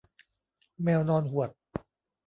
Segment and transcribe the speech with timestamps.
[0.83, 1.49] แมวนอนหวด